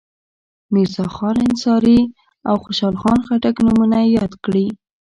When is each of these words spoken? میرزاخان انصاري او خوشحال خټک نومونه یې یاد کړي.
میرزاخان 0.73 1.35
انصاري 1.47 2.01
او 2.49 2.55
خوشحال 2.63 3.19
خټک 3.25 3.55
نومونه 3.65 3.97
یې 4.03 4.09
یاد 4.17 4.33
کړي. 4.43 4.65